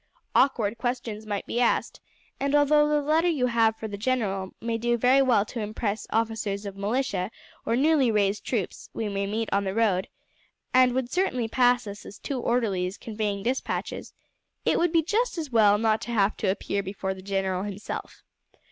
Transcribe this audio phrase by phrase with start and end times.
[0.33, 2.01] Awkward questions might be asked,
[2.39, 6.07] and although the letter you have for the general may do very well to impress
[6.11, 7.29] any officers of militia
[7.67, 10.07] or newly raised troops we may meet on the road,
[10.73, 14.11] and would certainly pass us as two orderlies conveying despatches,
[14.65, 18.23] it would be just as well not to have to appear before the general himself.